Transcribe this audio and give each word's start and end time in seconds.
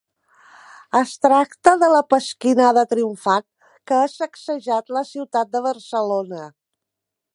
Es 0.99 1.11
tracta 1.25 1.73
de 1.83 1.89
la 1.95 1.99
pasquinada 2.13 2.85
triomfant 2.93 3.45
que 3.91 3.99
ha 3.99 4.09
sacsejat 4.15 4.91
la 4.99 5.05
ciutat 5.11 5.53
de 5.57 5.63
Barcelona. 5.67 6.49